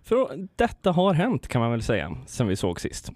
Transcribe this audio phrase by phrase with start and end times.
[0.02, 3.12] För detta har hänt kan man väl säga, sen vi såg sist.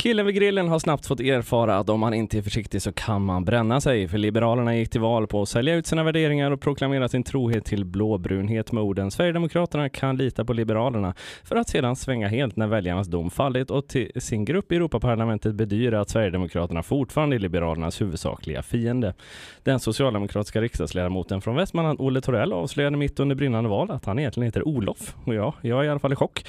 [0.00, 3.24] Killen vid grillen har snabbt fått erfara att om man inte är försiktig så kan
[3.24, 4.08] man bränna sig.
[4.08, 7.64] För Liberalerna gick till val på att sälja ut sina värderingar och proklamera sin trohet
[7.64, 12.66] till blåbrunhet med orden Sverigedemokraterna kan lita på Liberalerna för att sedan svänga helt när
[12.66, 18.00] väljarnas dom fallit och till sin grupp i Europaparlamentet bedyra att Sverigedemokraterna fortfarande är Liberalernas
[18.00, 19.14] huvudsakliga fiende.
[19.62, 24.44] Den socialdemokratiska riksdagsledamoten från Västmanland, Olle Torell, avslöjade mitt under brinnande val att han egentligen
[24.44, 25.14] heter Olof.
[25.24, 26.44] Och ja, jag är i alla fall i chock.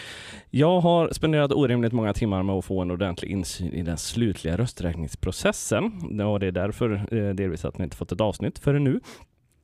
[0.50, 4.58] Jag har spenderat orimligt många timmar med att få en ordentlig insyn i den slutliga
[4.58, 6.22] rösträkningsprocessen.
[6.22, 9.00] Och det är därför eh, delvis att ni inte fått ett avsnitt förrän nu.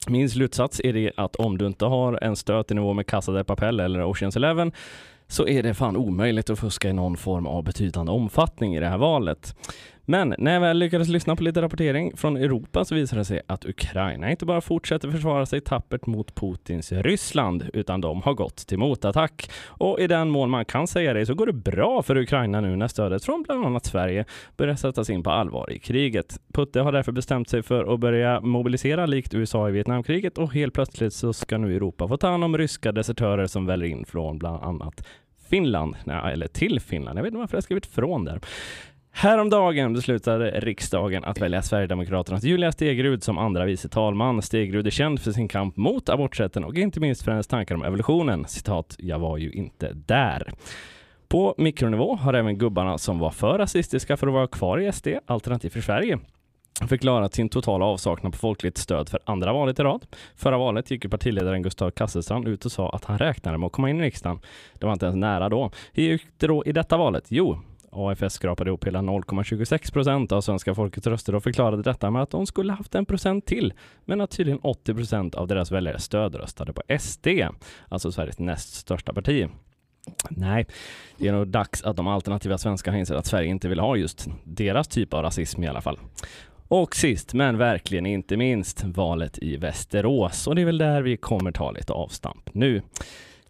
[0.08, 3.32] Min slutsats är det att om du inte har en stöt i nivå med Casa
[3.32, 4.72] de Papel eller Oceans Eleven
[5.28, 8.88] så är det fan omöjligt att fuska i någon form av betydande omfattning i det
[8.88, 9.56] här valet.
[10.09, 13.41] Men när jag väl lyckades lyssna på lite rapportering från Europa så visade det sig
[13.47, 18.56] att Ukraina inte bara fortsätter försvara sig tappert mot Putins Ryssland, utan de har gått
[18.56, 19.51] till motattack.
[19.68, 22.75] Och i den mån man kan säga det så går det bra för Ukraina nu
[22.75, 24.25] när stödet från bland annat Sverige
[24.57, 26.39] börjar sättas in på allvar i kriget.
[26.53, 30.74] Putte har därför bestämt sig för att börja mobilisera likt USA i Vietnamkriget och helt
[30.74, 34.38] plötsligt så ska nu Europa få ta hand om ryska desertörer som väller in från
[34.38, 35.07] bland annat
[35.50, 37.18] Finland, Nej, eller till Finland.
[37.18, 38.39] Jag vet inte varför jag skrivit från där.
[39.20, 44.42] Häromdagen beslutade riksdagen att välja Sverigedemokraternas Julia Stegrud som andra vice talman.
[44.42, 47.84] Stegrud är känd för sin kamp mot aborträtten och inte minst för hennes tankar om
[47.84, 48.46] evolutionen.
[48.48, 50.54] Citat, jag var ju inte där.
[51.28, 55.08] På mikronivå har även gubbarna som var för rasistiska för att vara kvar i SD,
[55.26, 56.20] Alternativ för Sverige,
[56.88, 60.06] förklarat sin totala avsaknad på folkligt stöd för andra valet i rad.
[60.36, 63.74] Förra valet gick ju partiledaren Gustav Kasselstrand ut och sa att han räknade med att
[63.74, 64.40] komma in i riksdagen.
[64.74, 65.72] Det var inte ens nära då.
[65.94, 67.26] Hur gick det då i detta valet?
[67.30, 67.60] Jo,
[67.97, 72.30] AFS skrapade ihop hela 0,26 procent av svenska folkets röster och förklarade detta med att
[72.30, 73.74] de skulle haft en procent till,
[74.06, 77.28] men att tydligen 80 procent av deras väljare stödröstade på SD,
[77.90, 79.47] alltså Sveriges näst största parti.
[80.30, 80.66] Nej,
[81.18, 84.28] det är nog dags att de alternativa svenskarna inser att Sverige inte vill ha just
[84.44, 86.00] deras typ av rasism i alla fall.
[86.68, 90.47] Och sist, men verkligen inte minst, valet i Västerås.
[90.47, 92.81] Och det är väl där vi kommer ta lite avstamp nu.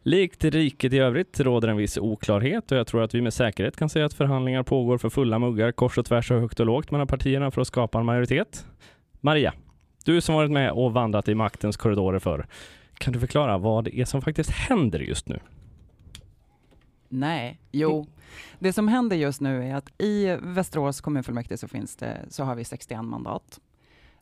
[0.08, 3.78] Likt riket i övrigt råder en viss oklarhet och jag tror att vi med säkerhet
[3.78, 6.92] kan säga att förhandlingar pågår för fulla muggar kors och tvärs och högt och lågt
[6.92, 8.66] mellan partierna för att skapa en majoritet.
[9.22, 9.54] Maria,
[10.06, 12.48] du som varit med och vandrat i maktens korridorer för
[12.94, 15.40] kan du förklara vad det är som faktiskt händer just nu?
[17.10, 18.08] Nej, jo.
[18.60, 22.56] Det som händer just nu är att i Västerås kommunfullmäktige så, finns det, så har
[22.56, 23.60] vi 61 mandat.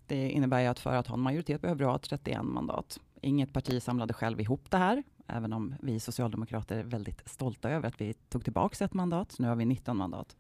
[0.08, 3.00] Det innebär ju att för att ha en majoritet behöver du ha 31 mandat.
[3.26, 7.88] Inget parti samlade själv ihop det här, även om vi socialdemokrater är väldigt stolta över
[7.88, 9.40] att vi tog tillbaka ett mandat.
[9.40, 10.36] Nu har vi 19 mandat.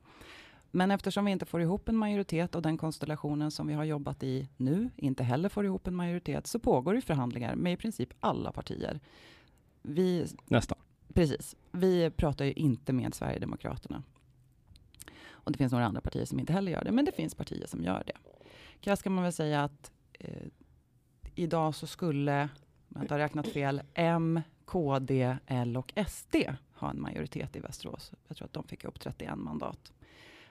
[0.72, 4.24] Men eftersom vi inte får ihop en majoritet och den konstellationen som vi har jobbat
[4.24, 8.10] i nu inte heller får ihop en majoritet så pågår det förhandlingar med i princip
[8.20, 9.00] alla partier.
[9.82, 10.78] Vi Nästan.
[11.14, 11.56] Precis.
[11.72, 14.04] Vi pratar ju inte med Sverigedemokraterna.
[15.30, 17.68] Och det finns några andra partier som inte heller gör det, men det finns partier
[17.68, 18.18] som gör det.
[18.80, 20.48] krasst kan man väl säga att eh,
[21.36, 22.50] idag så skulle,
[22.95, 26.36] jag inte har räknat fel, M, KD, L och SD
[26.74, 28.12] har en majoritet i Västerås.
[28.27, 29.94] Jag tror att de fick upp 31 mandat.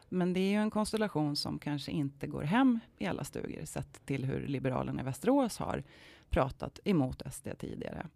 [0.09, 4.07] Men det är ju en konstellation som kanske inte går hem i alla stugor sett
[4.07, 5.83] till hur Liberalerna i Västerås har
[6.31, 8.07] pratat emot SD tidigare.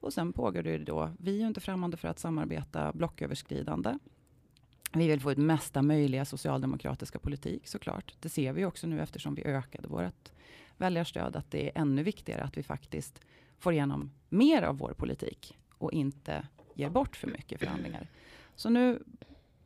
[0.00, 3.98] Och sen pågår det ju då, vi är ju inte främmande för att samarbeta blocköverskridande.
[4.92, 8.14] Vi vill få ut mesta möjliga socialdemokratiska politik såklart.
[8.20, 10.32] Det ser vi också nu eftersom vi ökade vårt
[10.76, 13.20] väljarstöd att det är ännu viktigare att vi faktiskt
[13.58, 18.08] får igenom mer av vår politik och inte ger bort för mycket förhandlingar.
[18.54, 19.02] Så nu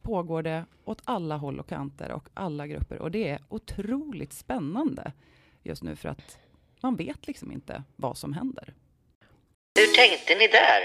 [0.02, 5.12] pågår det åt alla håll och kanter och alla grupper och det är otroligt spännande
[5.62, 6.38] just nu för att
[6.80, 8.74] man vet liksom inte vad som händer.
[9.74, 10.80] Hur tänkte ni där?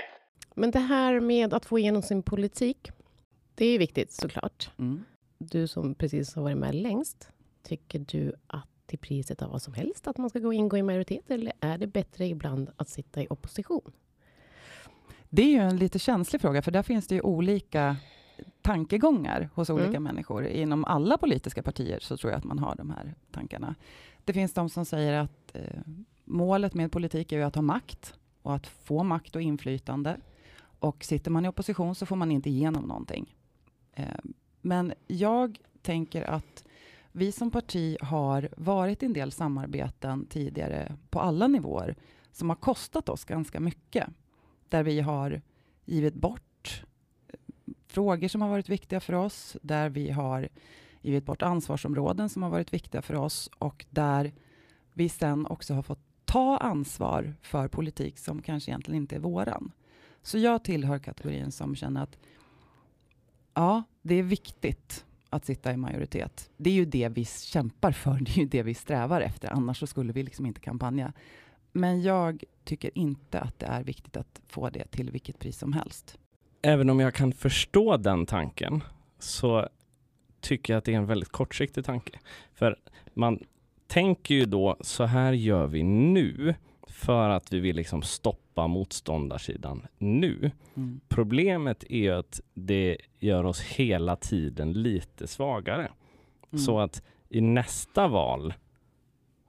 [0.56, 2.92] Men det här med att få igenom sin politik,
[3.56, 4.70] det är ju viktigt såklart.
[4.80, 5.04] Mm.
[5.38, 7.30] Du som precis har varit med längst,
[7.64, 10.84] tycker du att till priset av vad som helst att man ska gå ingå i
[10.84, 13.92] majoritet eller är det bättre ibland att sitta i opposition?
[15.30, 17.98] Det är ju en lite känslig fråga, för där finns det ju olika
[18.62, 20.04] tankegångar hos olika Mm.
[20.04, 20.48] människor.
[20.48, 23.76] Inom alla politiska partier så tror jag att man har de här tankarna.
[24.24, 25.80] Det finns de som säger att eh,
[26.24, 30.18] målet med politik är ju att ha makt och att få makt och inflytande.
[30.80, 33.36] Och sitter man i opposition så får man inte igenom någonting.
[33.94, 34.06] Eh,
[34.62, 36.65] men jag tänker att
[37.18, 41.96] vi som parti har varit i en del samarbeten tidigare på alla nivåer
[42.32, 44.08] som har kostat oss ganska mycket.
[44.70, 45.42] Där vi har
[45.86, 46.84] givit bort
[47.28, 47.40] eh,
[47.88, 50.50] frågor som har varit viktiga för oss, där vi har
[51.02, 54.34] givit bort ansvarsområden som har varit viktiga för oss och där
[54.94, 59.72] vi sen också har fått ta ansvar för politik som kanske egentligen inte är våran.
[60.22, 62.18] Så jag tillhör kategorin som känner att
[63.54, 66.50] ja, det är viktigt att sitta i majoritet.
[66.58, 69.80] Det är ju det vi kämpar för, det är ju det vi strävar efter, annars
[69.80, 71.14] så skulle vi liksom inte kampanja.
[71.72, 75.74] Men jag tycker inte att det är viktigt att få det till vilket pris som
[75.74, 76.18] helst.
[76.62, 78.84] Även om jag kan förstå den tanken
[79.20, 79.70] så
[80.42, 82.20] tycker jag att det är en väldigt kortsiktig tanke.
[82.54, 82.76] För
[83.14, 83.40] man
[83.88, 86.56] tänker ju då, så här gör vi nu
[86.96, 90.52] för att vi vill liksom stoppa motståndarsidan nu.
[90.76, 91.00] Mm.
[91.08, 95.92] Problemet är att det gör oss hela tiden lite svagare.
[96.52, 96.64] Mm.
[96.64, 98.54] Så att i nästa val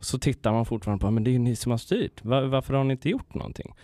[0.00, 2.25] så tittar man fortfarande på, men det är ju ni som har styrt.
[2.25, 3.75] Va- varför har ni inte gjort någonting?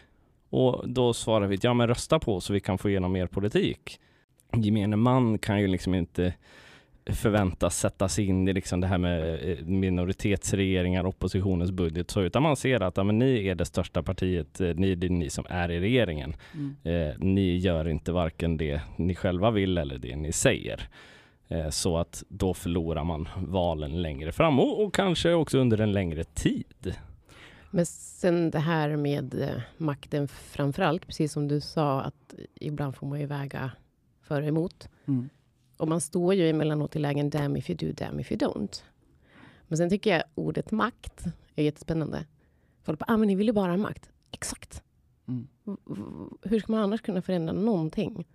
[0.50, 4.00] Och då svarar vi, ja men rösta på så vi kan få igenom mer politik.
[4.56, 6.34] Gemene man kan ju liksom inte
[7.06, 12.42] förväntas sätta sig in i liksom det här med eh, minoritetsregeringar, oppositionens budget, så, utan
[12.42, 15.30] man ser att ja, men ni är det största partiet, eh, ni, det är ni
[15.30, 16.36] som är i regeringen.
[16.54, 16.76] Mm.
[16.82, 20.88] Eh, ni gör inte varken det ni själva vill eller det ni säger.
[21.48, 25.92] Eh, så att då förlorar man valen längre fram och, och kanske också under en
[25.92, 26.96] längre tid.
[27.70, 32.96] Men sen det här med eh, makten framför allt, precis som du sa, att ibland
[32.96, 33.70] får man ju väga
[34.22, 34.88] för och emot.
[35.08, 35.28] Mm.
[35.76, 38.82] Och man står ju emellanåt i lägen damn if you do, damn if you don't.
[39.68, 41.24] Men sen tycker jag ordet makt
[41.54, 42.26] är jättespännande.
[42.82, 44.10] Folk bara, ah, men ni vill ju bara ha makt.
[44.30, 44.82] Exakt.
[45.28, 45.48] Mm.
[46.42, 48.26] Hur ska man annars kunna förändra någonting?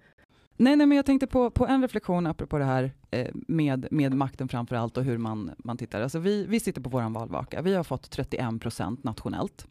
[0.57, 4.13] Nej, nej, men jag tänkte på, på en reflektion apropå det här eh, med, med
[4.13, 6.01] makten framför allt och hur man, man tittar.
[6.01, 7.61] Alltså vi, vi sitter på vår valvaka.
[7.61, 9.67] Vi har fått 31 procent nationellt.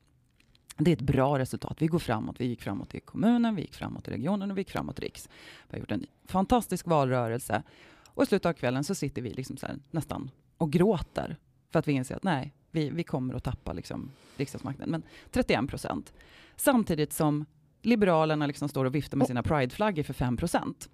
[0.77, 1.77] Det är ett bra resultat.
[1.83, 2.37] Vi går framåt.
[2.41, 5.03] Vi gick framåt i kommunen, vi gick framåt i regionen och vi gick framåt i
[5.03, 5.29] riks.
[5.69, 7.63] Vi har gjort en fantastisk valrörelse.
[8.07, 11.37] Och i slutet av kvällen så sitter vi liksom så nästan och gråter
[11.71, 14.91] för att vi inser att nej, vi, vi kommer att tappa liksom riksdagsmakten.
[14.91, 16.13] Men 31 procent.
[16.57, 17.45] Samtidigt som
[17.83, 20.91] Liberalerna liksom står och viftar med sina prideflaggor för 5 procent.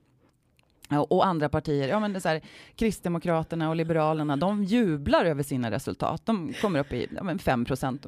[0.99, 2.41] Och andra partier, ja men det är så här,
[2.77, 6.27] Kristdemokraterna och Liberalerna, de jublar över sina resultat.
[6.27, 8.07] De kommer upp i ja, men 5 procent.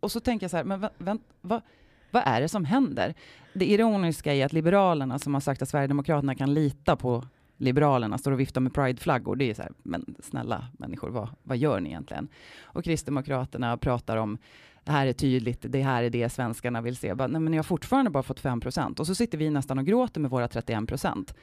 [0.00, 1.62] Och så tänker jag så här, men vänt, vad,
[2.10, 3.14] vad är det som händer?
[3.54, 7.24] Det ironiska är att Liberalerna, som har sagt att Sverigedemokraterna kan lita på
[7.56, 9.36] Liberalerna, står och viftar med prideflaggor.
[9.36, 12.28] Det är så här, men snälla människor, vad, vad gör ni egentligen?
[12.62, 14.38] Och Kristdemokraterna pratar om
[14.84, 17.14] det här är tydligt, det här är det svenskarna vill se.
[17.14, 19.00] Bara, nej, men ni har fortfarande bara fått 5 procent.
[19.00, 21.34] Och så sitter vi nästan och gråter med våra 31 procent.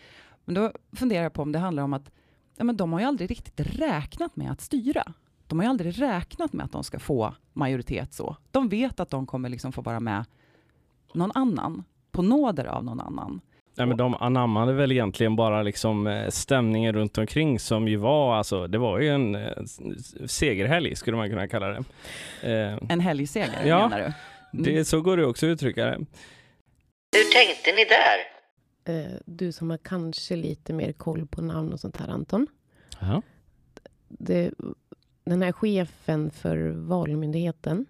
[0.49, 2.11] Men då funderar jag på om det handlar om att
[2.57, 5.03] ja, men de har ju aldrig riktigt räknat med att styra.
[5.47, 8.35] De har ju aldrig räknat med att de ska få majoritet så.
[8.51, 10.25] De vet att de kommer liksom få vara med
[11.13, 13.41] någon annan, på nåder av någon annan.
[13.77, 18.35] Nej, men de anammade väl egentligen bara liksom eh, stämningen runt omkring som ju var,
[18.35, 19.51] alltså det var ju en eh,
[20.27, 21.83] segerhelg skulle man kunna kalla det.
[22.43, 23.87] Eh, En helgseger Ja.
[23.89, 24.13] menar
[24.51, 24.63] du?
[24.73, 25.95] det så går det också att uttrycka det.
[27.15, 28.38] Hur tänkte ni där?
[28.89, 32.47] Eh, Du som har kanske lite mer koll på namn och sånt här, Anton.
[32.99, 33.21] Ja.
[34.07, 34.51] Det,
[35.23, 37.85] den här chefen för Valmyndigheten.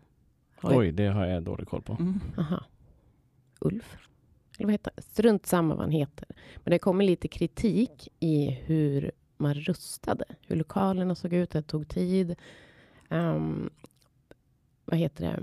[0.64, 1.94] Oj, det har jag dålig koll på.
[2.00, 2.20] Mm.
[2.38, 2.64] Aha.
[3.60, 3.98] Ulf?
[4.58, 4.94] Eller vad heter?
[4.98, 6.28] Strunt samma vad han heter.
[6.56, 10.26] Men det kommer lite kritik i hur man röstade.
[10.48, 12.36] Hur lokalerna såg ut, det tog tid.
[13.10, 13.70] Ehm,
[14.86, 15.40] vad heter det?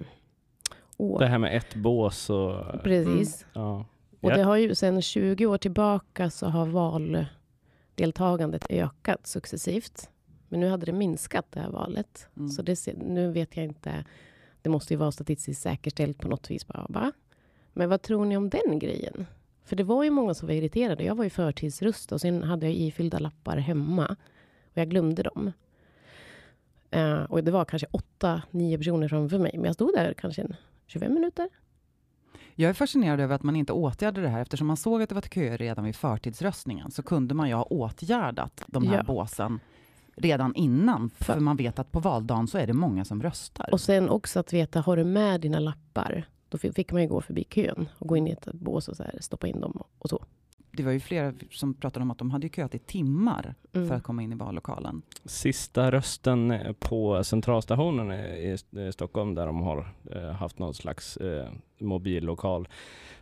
[0.97, 2.83] Åh, Det här med ett bås och...
[2.83, 3.47] precis.
[3.53, 3.85] Ja.
[4.27, 10.11] Och det har ju sedan 20 år tillbaka så har valdeltagandet ökat successivt.
[10.49, 12.29] Men nu hade det minskat det här valet.
[12.37, 12.49] Mm.
[12.49, 14.05] Så det, nu vet jag inte.
[14.63, 16.67] Det måste ju vara statistiskt säkerställt på något vis.
[16.67, 17.13] Bara, va?
[17.73, 19.27] Men vad tror ni om den grejen?
[19.65, 21.05] För det var ju många som var irriterade.
[21.05, 24.17] Jag var ju förtidsröst och sen hade jag ifyllda lappar hemma.
[24.73, 25.53] Och jag glömde dem.
[26.91, 29.53] Eh, och det var kanske åtta, nio personer framför mig.
[29.55, 30.57] Men jag stod där kanske en
[30.87, 31.49] 25 minuter.
[32.59, 35.15] Jag är fascinerad över att man inte åtgärdade det här eftersom man såg att det
[35.15, 39.03] var köer redan vid förtidsröstningen så kunde man ju ha åtgärdat de här Ja.
[39.03, 39.61] båsen
[40.17, 41.11] redan innan.
[41.11, 43.69] För För- man vet att på valdagen så är det många som röstar.
[43.73, 46.25] Och sen också att veta, har du med dina lappar?
[46.49, 48.97] Då fi- fick man ju gå förbi kön och gå in i ett bås och
[48.97, 50.25] så här, stoppa in dem och så.
[50.77, 53.89] Det var ju flera som pratade om att de hade köat i timmar Mm.
[53.89, 55.03] för att komma in i vallokalen.
[55.25, 58.57] Sista rösten eh, på centralstationen i
[58.93, 62.69] Stockholm där de har eh, haft någon slags eh, mobillokal.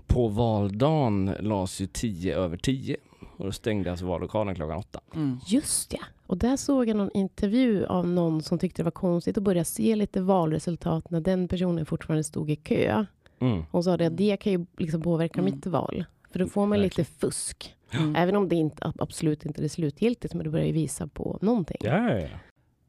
[0.06, 2.96] På valdagen lades ju 10 över 10
[3.36, 5.00] och då stängdes vallokalen klockan 8.
[5.14, 5.38] Mm.
[5.46, 6.00] Just ja.
[6.26, 9.64] Och där såg jag någon intervju av någon som tyckte det var konstigt att börja
[9.64, 13.04] se lite valresultat när den personen fortfarande stod i kö.
[13.38, 13.62] Mm.
[13.70, 15.54] Och sa det att det kan ju liksom påverka Mm.
[15.54, 16.04] mitt val.
[16.34, 17.30] För då får man lite Verkligen.
[17.30, 17.76] fusk.
[17.90, 18.16] Mm.
[18.16, 21.76] Även om det inte, absolut inte är slutgiltigt, men det börjar ju visa på någonting.
[21.80, 22.28] Ja, ja, ja.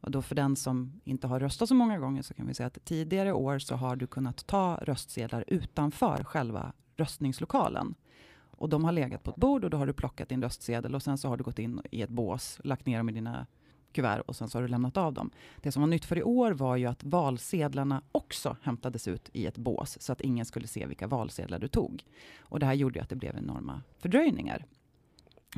[0.01, 2.67] Och då för den som inte har röstat så många gånger så kan vi säga
[2.67, 7.95] att tidigare år så har du kunnat ta röstsedlar utanför själva röstningslokalen.
[8.37, 11.03] Och de har legat på ett bord och då har du plockat din röstsedel och
[11.03, 13.47] sen så har du gått in i ett bås, lagt ner dem i dina
[13.95, 15.31] kuvert och sen så har du lämnat av dem.
[15.61, 19.45] Det som var nytt för i år var ju att valsedlarna också hämtades ut i
[19.45, 22.03] ett bås så att ingen skulle se vilka valsedlar du tog.
[22.39, 24.65] Och det här gjorde ju att det blev enorma fördröjningar.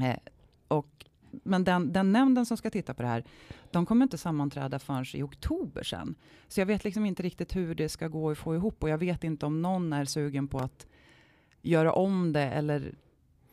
[0.02, 0.18] Eh,
[0.68, 3.24] och, men den, den nämnden som ska titta på det här,
[3.72, 6.16] de kommer inte sammanträda förrän i oktober sen.
[6.48, 8.98] Så jag vet liksom inte riktigt hur det ska gå att få ihop och jag
[8.98, 10.88] vet inte om någon är sugen på att
[11.62, 12.96] göra om det eller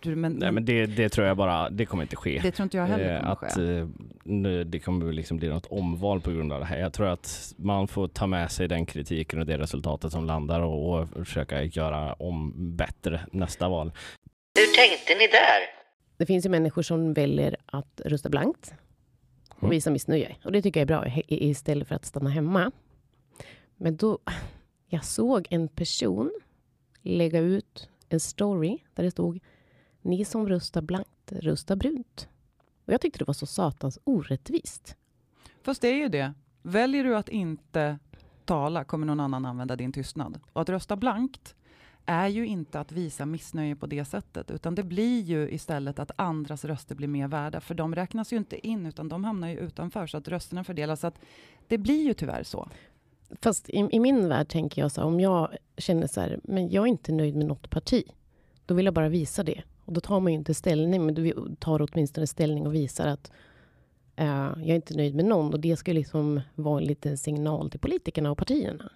[0.07, 2.41] men, Nej men det, det tror jag bara, det kommer inte ske.
[2.43, 3.77] det tror inte jag heller Eh, kommer att ske.
[3.79, 3.89] eh,
[4.25, 6.79] nu- det kommer liksom bli något omval på grund av det här.
[6.79, 10.61] Jag tror att man får ta med sig den kritiken och det resultatet som landar
[10.61, 13.93] och, och försöka göra om bättre nästa val.
[14.59, 15.61] Hur tänkte ni där?
[16.17, 18.75] Det finns ju människor som väljer att rösta blankt
[19.51, 19.71] och Mm.
[19.71, 20.37] visa missnöje.
[20.45, 22.71] Och det tycker jag är bra istället för att stanna hemma.
[23.77, 24.19] Men då,
[24.89, 26.31] jag såg en person
[27.03, 29.41] lägga ut en story där det stod
[30.05, 32.29] ni som röstar blankt, rösta brunt.
[32.87, 34.97] Och jag tyckte det var så satans orättvist.
[35.63, 36.35] Fast det är ju det.
[36.63, 37.99] Väljer du att inte
[38.45, 40.41] tala kommer någon annan använda din tystnad.
[40.53, 41.55] Och att rösta blankt
[42.07, 46.11] är ju inte att visa missnöje på det sättet, utan det blir ju istället att
[46.17, 49.59] andras röster blir mer värda, för de räknas ju inte in, utan de hamnar ju
[49.59, 51.01] utanför, så att rösterna fördelas.
[51.01, 51.19] Så att
[51.69, 52.69] det blir ju tyvärr så.
[53.41, 56.71] Fast i, i min värld tänker jag så här, om jag känner så här, men
[56.71, 58.05] jag är inte nöjd med något parti.
[58.67, 59.63] Då vill jag bara visa det.
[59.85, 63.33] Och då tar man ju inte ställning, men du tar åtminstone ställning och visar att
[64.17, 64.27] eh,
[64.57, 65.53] jag är inte nöjd med någon.
[65.53, 68.91] Och det ska liksom vara en liten signal till politikerna och partierna.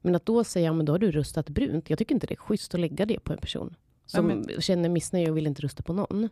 [0.00, 1.90] Men att då säga, ja, men då har du röstat brunt.
[1.90, 3.74] Jag tycker inte det är schysst att lägga det på en person.
[4.06, 6.28] Som Ja, men- känner missnöje och vill inte rösta på någon.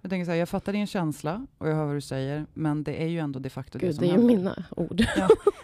[0.00, 2.84] Jag tänker så här, jag fattar din känsla och jag hör vad du säger, men
[2.84, 4.36] det är ju ändå de facto det Gud, som det är ju händer.
[4.36, 5.04] mina ord.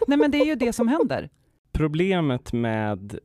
[0.07, 1.29] Nej, men det är ju det som händer.
[1.71, 3.19] Problemet med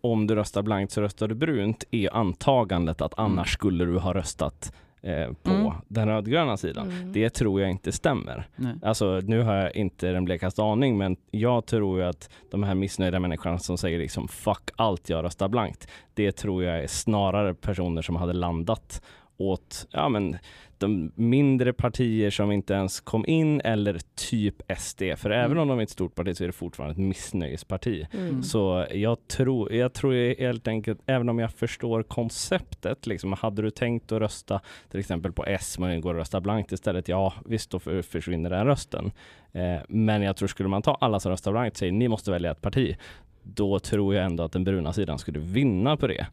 [0.00, 3.32] om du röstar blankt så röstar du brunt är antagandet att Mm.
[3.32, 5.72] annars skulle du ha röstat eh, på Mm.
[5.88, 6.90] den rödgröna sidan.
[6.90, 7.12] Mm.
[7.12, 8.48] Det tror jag inte stämmer.
[8.56, 8.74] Nej.
[8.82, 13.20] Alltså nu har jag inte den blekaste aning men jag tror att de här missnöjda
[13.20, 15.88] människorna som säger liksom fuck allt jag röstar blankt.
[16.14, 19.02] Det tror jag är snarare personer som hade landat
[19.36, 20.36] åt ja, men,
[20.80, 25.02] de mindre partier som inte ens kom in eller typ SD.
[25.16, 25.58] För även Mm.
[25.62, 28.06] om de är ett stort parti så är det fortfarande ett missnöjesparti.
[28.12, 28.42] Mm.
[28.42, 33.70] Så jag tror, jag tror helt enkelt, även om jag förstår konceptet, liksom, hade du
[33.70, 34.60] tänkt att rösta
[34.90, 38.50] till exempel på S men går och rösta blankt istället, ja visst då för, försvinner
[38.50, 39.12] den rösten.
[39.52, 42.30] Eh, men jag tror skulle man ta alla som röstar blankt och säger ni måste
[42.30, 42.96] välja ett parti,
[43.42, 46.26] då tror jag ändå att den bruna sidan skulle vinna på det.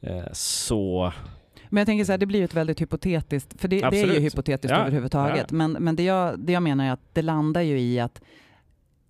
[0.00, 1.12] Eh, så
[1.68, 4.14] Men jag tänker så här, det blir ju ett väldigt hypotetiskt, för det, det är
[4.14, 5.46] ju hypotetiskt Ja, överhuvudtaget.
[5.50, 5.56] ja.
[5.56, 8.22] Men, men det, jag, det jag menar är att det landar ju i att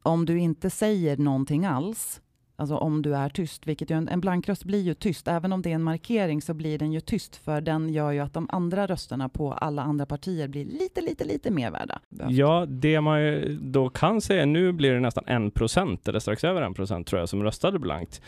[0.02, 2.20] om du inte säger någonting alls
[2.56, 5.28] Alltså om du är tyst, vilket ju en, en blankröst blir ju tyst.
[5.28, 8.20] Även om det är en markering så blir den ju tyst, för den gör ju
[8.20, 12.00] att de andra rösterna på alla andra partier blir lite, lite, lite mer värda.
[12.28, 16.44] Ja, det man ju då kan säga, nu blir det nästan en procent, eller strax
[16.44, 18.22] över en procent tror jag, som röstade blankt.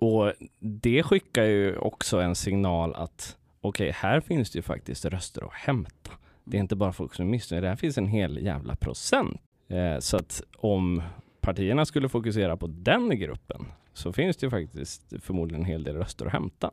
[0.00, 5.04] Och det skickar ju också en signal att okej, okay, här finns det ju faktiskt
[5.04, 6.12] röster att hämta.
[6.44, 9.40] Det är inte bara folk som är missnöjda, det här finns en hel jävla procent.
[9.68, 11.02] Eh, så att om
[11.40, 15.96] partierna skulle fokusera på den gruppen så finns det ju faktiskt förmodligen en hel del
[15.96, 16.70] röster att hämta.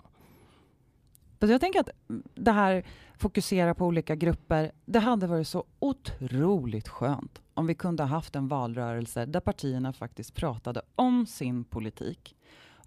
[1.40, 1.90] Jag tänker att
[2.36, 2.86] det här
[3.18, 8.36] fokusera på olika grupper, det hade varit så otroligt skönt om vi kunde ha haft
[8.36, 12.36] en valrörelse där partierna faktiskt pratade om sin politik,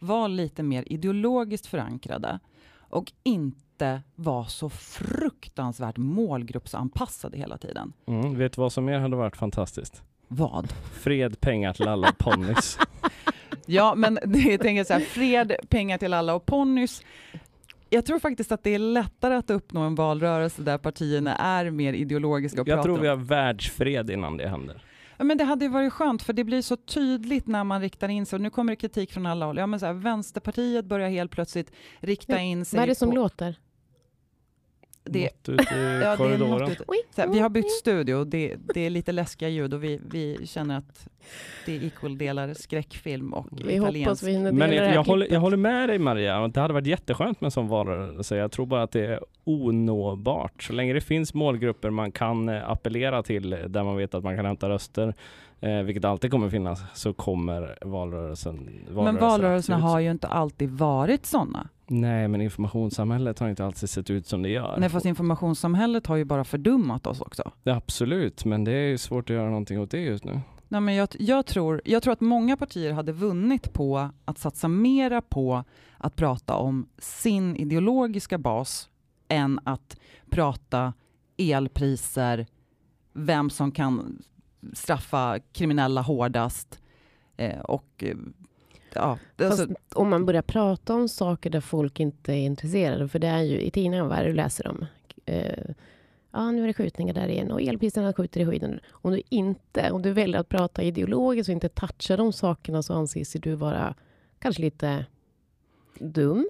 [0.01, 2.39] var lite mer ideologiskt förankrade
[2.79, 7.93] och inte var så fruktansvärt målgruppsanpassade hela tiden.
[8.07, 10.03] Mm, vet du vad som mer hade varit fantastiskt?
[10.29, 10.73] Vad?
[10.93, 12.79] Fred, pengar till alla ponnys.
[13.67, 17.03] ja, men det, jag tänker så här, fred, pengar till alla och ponnys.
[17.91, 21.93] Jag tror faktiskt att det är lättare att uppnå en valrörelse där partierna är mer
[21.93, 24.83] ideologiska och Jag tror vi har världsfred innan det händer.
[25.21, 28.09] Ja, men det hade ju varit skönt, för det blir så tydligt när man riktar
[28.09, 28.37] in sig.
[28.37, 29.57] Och nu kommer det kritik från alla håll.
[29.57, 33.09] Ja, men så här, Vänsterpartiet börjar helt plötsligt rikta in sig Vad är det som
[33.09, 33.15] på...
[33.15, 33.59] låter?
[35.05, 36.69] Det, något ute i ja, korridoren.
[36.69, 36.77] Det
[37.15, 40.47] så här, vi har bytt studio, det, det är lite läskiga ljud och vi, vi
[40.47, 41.09] känner att
[41.67, 44.23] det är equal-delar skräckfilm och vi italiensk.
[44.23, 47.47] Vi Men jag, jag, håller, jag håller med dig Maria, det hade varit jätteskönt med
[47.47, 48.37] en sån valrörelse.
[48.37, 50.63] Jag tror bara att det är onåbart.
[50.63, 54.37] Så länge det finns målgrupper man kan eh, appellera till, där man vet att man
[54.37, 55.15] kan hämta röster,
[55.61, 58.55] eh, vilket alltid kommer finnas, så kommer valrörelsen,
[58.89, 61.69] valrörelsen Men valrörelserna har ju inte alltid varit sådana.
[61.93, 64.77] Nej, men informationssamhället har inte alltid sett ut som det gör.
[64.79, 67.53] Nej, fast informationssamhället har ju bara fördummat oss också.
[67.63, 70.41] Ja, absolut, men det är ju svårt att göra någonting åt det just nu.
[70.69, 74.69] Nej, men jag, jag, tror, jag tror att många partier hade vunnit på att satsa
[74.69, 75.65] mera på
[75.99, 78.89] att prata om sin ideologiska bas
[79.29, 79.97] än att
[80.31, 80.93] prata
[81.37, 82.47] elpriser,
[83.13, 84.23] vem som kan
[84.73, 86.81] straffa kriminella hårdast
[87.37, 88.17] eh, och eh,
[88.95, 89.67] ja, alltså.
[89.95, 93.61] om man börjar prata om saker där folk inte är intresserade, för det är ju
[93.61, 94.87] i tidningen vad du läser om.
[95.27, 95.65] Eh,
[96.33, 98.81] ja, nu är det skjutningar där igen och elpriserna skjuter i höjden.
[98.91, 102.95] Om du inte, om du väljer att prata ideologiskt och inte toucha de sakerna så
[102.95, 103.95] anses du vara
[104.39, 105.07] kanske lite
[105.99, 106.49] dum.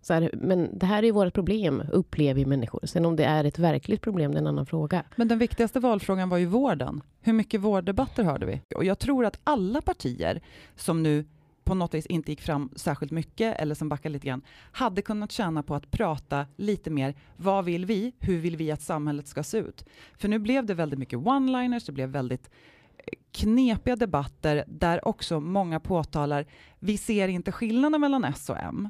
[0.00, 2.80] Så här, men det här är vårt problem, upplever människor.
[2.86, 5.04] Sen om det är ett verkligt problem, det är en annan fråga.
[5.16, 7.02] Men den viktigaste valfrågan var ju vården.
[7.20, 8.60] Hur mycket vårddebatter hörde vi?
[8.76, 10.40] Och jag tror att alla partier
[10.76, 11.24] som nu
[11.68, 15.32] på något vis inte gick fram särskilt mycket eller som backade lite grann, hade kunnat
[15.32, 18.12] tjäna på att prata lite mer, vad vill vi?
[18.18, 19.84] Hur vill vi att samhället ska se ut?
[20.18, 22.50] För nu blev det väldigt mycket one-liners, det blev väldigt
[22.96, 26.46] eh, knepiga debatter där också många påtalar,
[26.78, 28.88] vi ser inte skillnaden mellan S och M.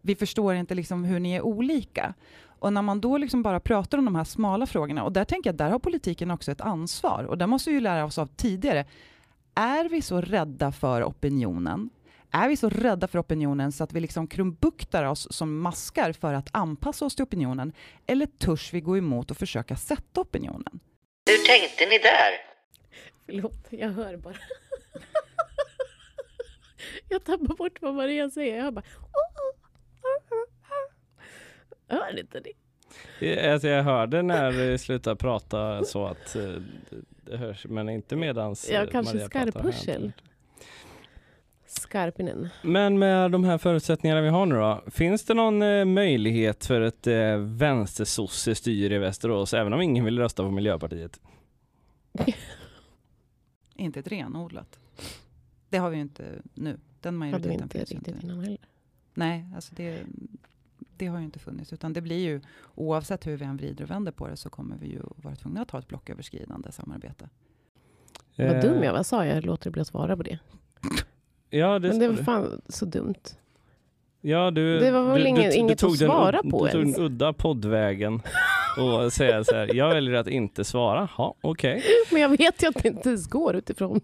[0.00, 2.14] Vi förstår inte liksom hur ni är olika.
[2.58, 5.50] Och när man då liksom bara pratar om de här smala frågorna, och där tänker
[5.50, 8.26] jag, där har politiken också ett ansvar, och där måste vi ju lära oss av
[8.26, 8.84] tidigare.
[9.54, 11.90] Är vi så rädda för opinionen
[12.36, 16.34] är vi så rädda för opinionen så att vi liksom krumbuktar oss som maskar för
[16.34, 17.72] att anpassa oss till opinionen?
[18.06, 20.80] Eller törs vi gå emot och försöka sätta opinionen?
[21.30, 22.32] Hur tänkte ni där?
[23.26, 24.34] Förlåt, jag hör bara.
[27.08, 28.64] jag tappar bort vad Maria säger.
[28.64, 28.84] Jag bara...
[31.88, 32.52] Jag hörde inte det.
[33.52, 36.42] Alltså jag hörde när vi slutade prata så att eh,
[37.24, 40.12] det hörs, men inte medans Jag kanske skarphursel.
[41.80, 42.48] Skarpinen.
[42.62, 46.80] Men med de här förutsättningarna vi har nu då, finns det någon eh, möjlighet för
[46.80, 51.20] ett eh, vänstersosse-styre i Västerås, även om ingen vill rösta på Miljöpartiet?
[53.74, 54.78] inte ett renodlat.
[55.68, 56.78] Det har vi ju inte nu.
[57.00, 58.26] Den majoriteten Hade vi inte riktigt inte.
[58.26, 58.58] innan heller.
[59.14, 60.02] Nej, alltså det,
[60.96, 61.72] det har ju inte funnits.
[61.72, 62.40] Utan det blir ju,
[62.74, 65.62] oavsett hur vi än vrider och vänder på det, så kommer vi ju vara tvungna
[65.62, 67.28] att ha ett blocköverskridande samarbete.
[68.36, 69.44] Vad dum jag var, sa jag?
[69.44, 70.38] Låter det bli att svara på det.
[71.56, 73.14] Ja, det Men det var fan så dumt.
[74.20, 76.72] Ja, du, det var väl du, inget, du, inget du att svara den, på Du
[76.72, 76.96] tog ens.
[76.96, 78.22] den udda poddvägen
[78.78, 81.08] och säga så här, jag väljer att inte svara.
[81.18, 81.78] Ja, okej.
[81.78, 81.90] Okay.
[82.12, 84.00] Men jag vet ju att det inte ens går utifrån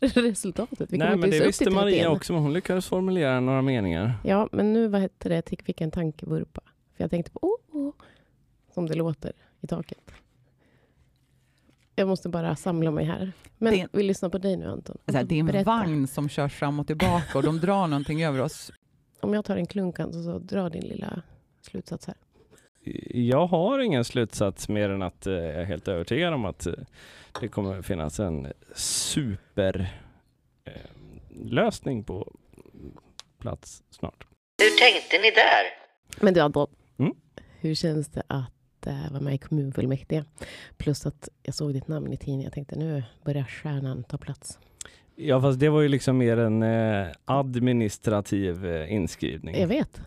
[0.00, 0.92] resultatet.
[0.92, 4.14] Vi Nej, men det visste Maria också, men hon lyckades formulera några meningar.
[4.24, 6.60] Ja, men nu, vad hette det, jag fick en tankevurpa.
[6.96, 7.92] För jag tänkte på, oh, oh,
[8.74, 10.12] som det låter i taket.
[11.98, 13.32] Jag måste bara samla mig här.
[13.58, 14.98] Men det, vi lyssnar på dig nu Anton.
[15.04, 15.64] Det är en Berätta.
[15.70, 18.72] vagn som körs fram och tillbaka och de drar någonting över oss.
[19.20, 21.22] Om jag tar en klunkan så, så dra din lilla
[21.62, 22.16] slutsats här.
[23.10, 26.72] Jag har ingen slutsats mer än att eh, jag är helt övertygad om att eh,
[27.40, 30.00] det kommer finnas en super
[30.64, 32.32] eh, på
[33.38, 34.26] plats snart.
[34.62, 35.64] Hur tänkte ni där?
[36.24, 36.66] Men du Anton,
[36.98, 37.12] Mm?
[37.60, 38.52] hur känns det att
[38.86, 40.24] eh, vara med i kommunfullmäktige?
[40.76, 42.44] Plus att jag såg ditt namn i tidningen.
[42.44, 44.58] Jag tänkte nu börjar stjärnan ta plats.
[45.16, 49.60] Ja, fast det var ju liksom mer en eh, administrativ eh, inskrivning.
[49.60, 50.00] Jag vet.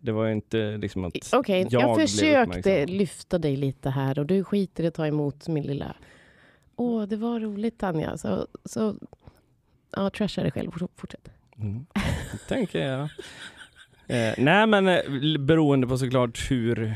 [0.00, 2.96] Det var ju inte liksom att Okej, jag, jag blev försökte uppmärksam.
[2.96, 5.96] lyfta dig lite här och du skiter i att ta emot min lilla...
[6.76, 8.16] Åh, det var roligt Tanja.
[8.18, 8.96] Så, så
[9.96, 10.70] ja, trasha dig själv.
[10.70, 11.28] Fort- Fortsätt.
[11.58, 11.86] Mm.
[12.48, 13.02] tänker jag.
[14.06, 16.94] Eh, nej men eh, beroende på såklart hur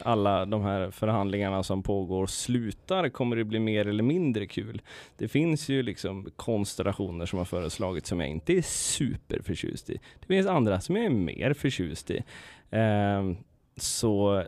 [0.00, 4.82] alla de här förhandlingarna som pågår slutar kommer det bli mer eller mindre kul.
[5.16, 9.98] Det finns ju liksom konstellationer som har föreslagits som jag inte är superförtjust i.
[10.20, 12.22] Det finns andra som jag är mer förtjust i.
[12.70, 13.32] Eh,
[13.76, 14.44] så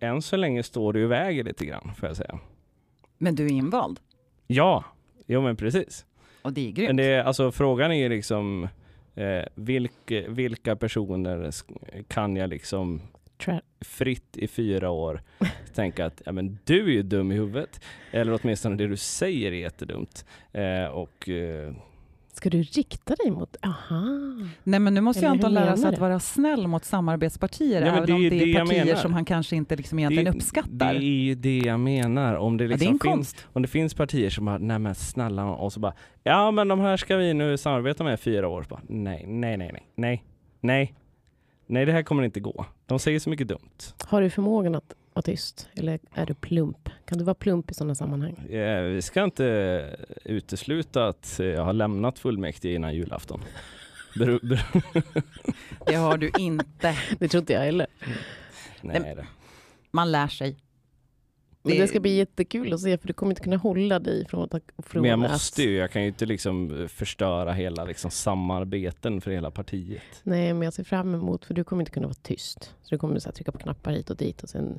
[0.00, 2.38] än så länge står det ju väger lite grann får jag säga.
[3.18, 4.00] Men du är invald
[4.46, 4.84] Ja,
[5.26, 6.06] jo men precis.
[6.42, 6.88] och det är grymt.
[6.88, 8.68] Men det är, alltså, frågan är liksom
[9.14, 11.50] eh, vilka, vilka personer
[12.08, 13.00] kan jag liksom
[13.40, 15.22] Tra- fritt i fyra år
[15.74, 17.80] tänka att ja, men du är ju dum i huvudet.
[18.10, 20.24] Eller åtminstone det du säger är jättedumt.
[20.52, 21.74] Eh, och eh,
[22.32, 23.56] Ska du rikta dig mot...
[23.62, 24.04] Aha.
[24.64, 27.80] Nej men nu måste ju Eller hur Anton lära sig att vara snäll mot samarbetspartier,
[27.80, 29.98] Nej, men även det om ju det det är partier som han kanske inte liksom
[29.98, 30.94] egentligen det, uppskattar.
[30.94, 32.34] det är ju det jag menar.
[32.34, 34.78] Om det, ja, det är liksom en finns, om det finns partier som bara, nej
[34.78, 38.16] men snälla, och så bara, ja men de här ska vi nu samarbeta med i
[38.16, 38.62] fyra år.
[38.62, 40.24] Så bara, nej, nej, nej, nej, nej,
[40.60, 40.94] nej,
[41.70, 42.66] nej, det här kommer inte gå.
[42.86, 43.70] De säger så mycket dumt.
[44.04, 45.68] Har du förmågan att vara tyst?
[45.76, 46.88] Eller är du plump?
[47.04, 48.36] Kan du vara plump i sådana sammanhang?
[48.50, 53.40] Eh, Vi ska inte utesluta att jag har lämnat fullmäktige innan julafton.
[55.86, 56.96] Det har du inte.
[57.18, 57.86] Det tror inte jag heller.
[58.80, 59.26] nej, det.
[59.90, 60.56] Man lär sig.
[61.62, 64.42] Men Det- ska bli jättekul att se för du kommer inte kunna hålla dig från
[64.50, 64.62] att...
[64.86, 69.30] Från Men jag måste ju, jag kan ju inte liksom förstöra hela liksom samarbeten för
[69.30, 70.02] hela partiet.
[70.22, 72.74] Nej, men jag ser fram emot för du kommer inte kunna vara tyst.
[72.82, 74.78] Så du kommer så här, trycka på knappar hit och dit och sen...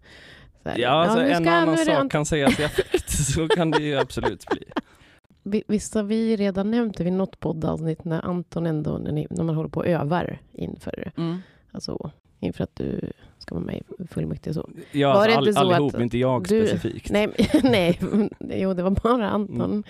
[0.63, 3.83] Så här, Ja, alltså nu en annan sak kan sägas i affekt, så kan det
[3.83, 4.63] ju absolut bli.
[5.43, 9.27] Vi- Visst har vi redan nämnt det vid något poddavsnitt när Anton ändå, när, ni,
[9.29, 11.37] när man håller på och övar inför, Mm.
[11.71, 14.69] alltså, inför att du ska vara med i fullmäktige så.
[14.91, 17.11] Ja, Var det alltså, inte all, så allihop, att inte jag du- specifikt.
[17.11, 17.29] Nej,
[17.63, 17.99] nej,
[18.39, 19.61] jo det var bara Anton.
[19.71, 19.83] Mm.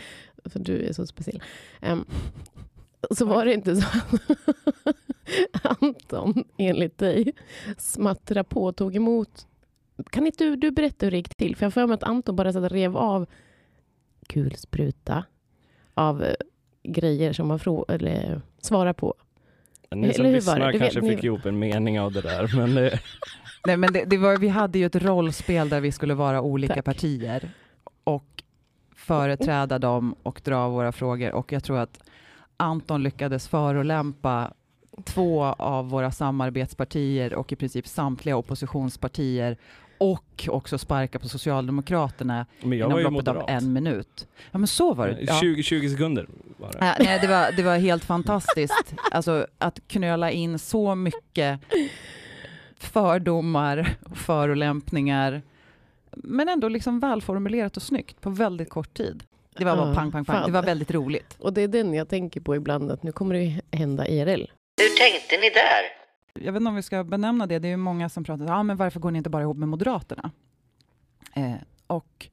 [0.46, 1.44] För du är så speciell.
[1.82, 2.06] Em,
[3.12, 3.88] så var det inte så
[5.54, 7.34] att Anton, enligt dig,
[7.78, 9.48] smattra på och tog emot.
[10.10, 11.56] Kan inte du, du berätta hur det gick till?
[11.56, 13.26] För jag för mig att Anton bara så att rev av
[14.28, 15.24] kulspruta
[15.94, 16.34] av eh,
[16.84, 19.14] grejer som man frå- eller svarar på.
[19.96, 23.00] Ni som lyssnar kanske fick ihop en mening av det där, men det,
[23.66, 26.74] Nej, men det, det var, vi hade ju ett rollspel där vi skulle vara olika
[26.76, 26.86] Tack.
[26.86, 27.50] partier
[28.04, 28.44] och
[28.96, 31.32] företräda dem och dra våra frågor.
[31.32, 32.00] Och jag tror att
[32.58, 34.54] Anton lyckades förolämpa
[35.04, 39.58] två av våra samarbetspartier och i princip samtliga oppositionspartier
[39.98, 43.64] och också sparka på Socialdemokraterna men jag inom var ju loppet av moderat.
[43.64, 44.28] en minut.
[44.52, 45.18] Ja men så var det.
[45.22, 45.40] Ja.
[45.42, 46.78] 20, 20 sekunder var det.
[46.86, 48.94] Ja, nej, det, var, det var helt fantastiskt.
[49.12, 51.60] Alltså att knöla in så mycket
[52.84, 55.42] fördomar och förolämpningar.
[56.12, 59.24] Men ändå liksom välformulerat och snyggt på väldigt kort tid.
[59.56, 60.36] Det var bara Ja, pang, pang, pang.
[60.36, 60.46] fan.
[60.46, 61.36] Det var väldigt roligt.
[61.40, 64.52] Och det är den jag tänker på ibland, att nu kommer det hända IRL.
[64.78, 65.84] Hur tänkte ni där?
[66.46, 67.60] Jag vet inte om vi ska benämna det.
[67.60, 69.58] Det är ju många som pratar om ah, men varför går ni inte bara ihop
[69.58, 70.32] med Moderaterna?
[71.36, 71.54] Eh,
[71.88, 72.30] och,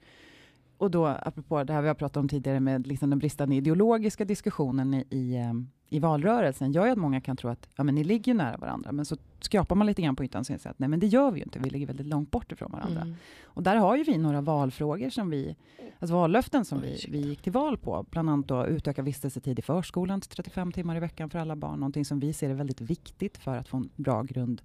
[0.78, 4.24] och då, apropå det här vi har pratat om tidigare med liksom den bristande ideologiska
[4.24, 5.52] diskussionen i, i, eh,
[5.88, 8.56] i valrörelsen, gör ju att många kan tro att ja, men ni ligger ju nära
[8.56, 11.06] varandra, men så skrapar man lite grann på ytan och säger att nej, men det
[11.06, 13.00] gör vi ju inte, vi ligger väldigt långt bort ifrån varandra.
[13.00, 13.14] Mm.
[13.44, 15.56] Och där har ju vi några valfrågor som vi,
[15.98, 18.06] alltså vallöften som vi, vi gick till val på.
[18.10, 21.80] Bland annat då utöka vistelsetid i förskolan till 35 timmar i veckan för alla barn.
[21.80, 24.62] Någonting som vi ser är väldigt viktigt för att få en bra grund,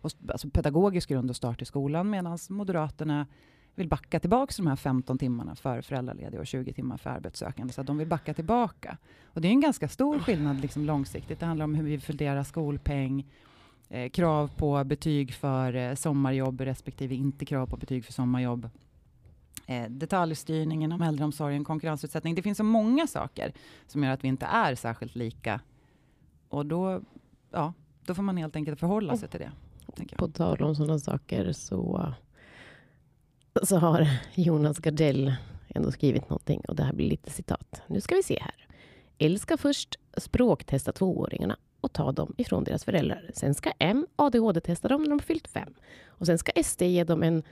[0.00, 2.10] och, alltså pedagogisk grund och start i skolan.
[2.10, 3.26] Medan Moderaterna
[3.80, 7.72] vill backa tillbaka de här 15 timmarna för föräldralediga och 20 timmar för arbetssökande.
[7.72, 8.98] Så att de vill backa tillbaka.
[9.24, 11.40] Och det är en ganska stor skillnad liksom långsiktigt.
[11.40, 13.26] Det handlar om hur vi fördelar skolpeng,
[13.88, 18.68] eh, krav på betyg för eh, sommarjobb respektive inte krav på betyg för sommarjobb.
[19.66, 22.34] Eh, detaljstyrning inom äldreomsorgen, konkurrensutsättning.
[22.34, 23.52] Det finns så många saker
[23.86, 25.60] som gör att vi inte är särskilt lika.
[26.48, 27.00] Och då,
[27.50, 27.72] ja,
[28.04, 29.52] då får man helt enkelt förhålla sig till det.
[30.16, 32.14] På tal om sådana saker så,
[33.66, 35.34] så har Jonas Gardell
[35.68, 37.82] ändå skrivit någonting och det här blir lite citat.
[37.86, 38.66] Nu ska vi se här.
[39.18, 43.30] L ska först språktesta tvååringarna och ta dem ifrån deras föräldrar.
[43.34, 45.74] Sen ska M ADHD-testa dem när de fyllt fem.
[46.06, 47.42] Och sen ska SD ge dem en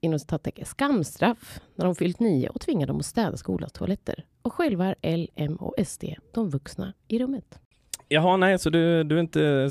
[0.00, 4.24] inom citattecken skamstraff när de fyllt nio och tvinga dem att städa skolans toaletter.
[4.42, 7.58] Och själva är L, M och SD de vuxna i rummet.
[8.08, 9.70] Jaha, nej, så du, du, är inte,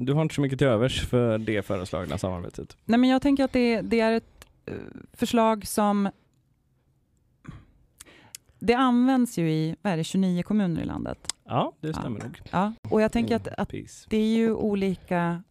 [0.00, 2.76] du har inte så mycket till övers för det föreslagna samarbetet?
[2.84, 4.33] Nej, men jag tänker att det, det är ett
[5.12, 6.08] förslag som
[8.58, 11.34] det används ju i vad är det, 29 kommuner i landet.
[11.44, 12.40] Ja, det stämmer nog.
[12.50, 13.72] Ja, och jag tänker att, att
[14.08, 15.42] det är ju olika,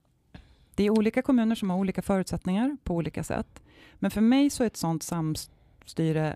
[0.76, 3.64] det är olika kommuner som har olika förutsättningar på olika sätt.
[3.94, 6.36] Men för mig så är ett sånt samstyre,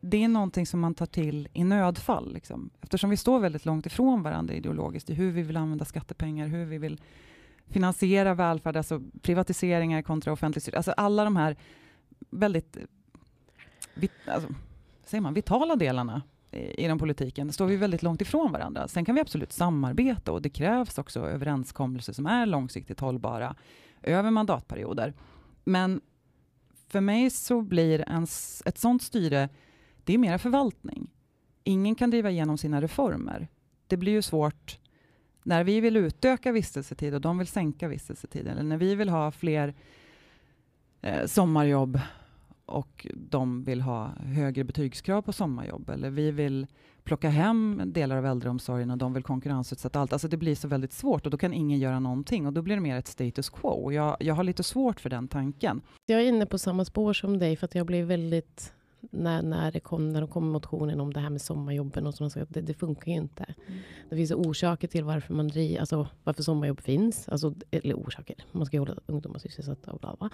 [0.00, 2.34] det är någonting som man tar till i nödfall.
[2.34, 2.70] Liksom.
[2.80, 6.64] Eftersom vi står väldigt långt ifrån varandra ideologiskt i hur vi vill använda skattepengar, hur
[6.64, 7.00] vi vill
[7.70, 10.76] finansiera välfärd, alltså privatiseringar kontra offentlig styrning.
[10.76, 11.56] Alltså alla de här
[12.30, 12.76] väldigt
[13.94, 14.48] vit, alltså,
[15.04, 16.22] säger man, vitala delarna
[16.54, 18.88] inom politiken, står vi väldigt långt ifrån varandra.
[18.88, 23.56] Sen kan vi absolut samarbeta och det krävs också överenskommelser som är långsiktigt hållbara
[24.02, 25.14] över mandatperioder.
[25.64, 26.00] Men
[26.88, 28.26] för mig så blir en,
[28.64, 29.48] ett sånt styre,
[30.04, 31.10] det är mera förvaltning.
[31.64, 33.48] Ingen kan driva igenom sina reformer.
[33.86, 34.78] Det blir ju svårt
[35.44, 39.30] när vi vill utöka vistelsetid och de vill sänka vistelsetid, eller när vi vill ha
[39.30, 39.74] fler
[41.02, 42.00] eh, sommarjobb
[42.66, 46.66] och de vill ha högre betygskrav på sommarjobb, eller vi vill
[47.04, 50.12] plocka hem delar av äldreomsorgen och de vill konkurrensutsätta allt.
[50.12, 52.74] Alltså det blir så väldigt svårt och då kan ingen göra någonting och då blir
[52.74, 53.68] det mer ett status quo.
[53.68, 55.80] Och jag, jag har lite svårt för den tanken.
[56.06, 58.72] Jag är inne på samma spår som dig, för att jag blir väldigt...
[59.10, 62.30] När, när, det kom, när det kom motionen om det här med sommarjobben och sådana
[62.30, 63.54] saker, det, det funkar ju inte.
[64.08, 67.28] Det finns orsaker till varför man driver, alltså varför sommarjobb finns.
[67.28, 70.30] Alltså, eller orsaker, man ska ju hålla ungdomar sysselsatta och bla bla.